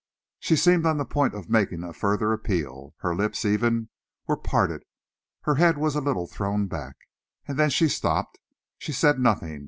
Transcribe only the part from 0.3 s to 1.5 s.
She seemed on the point of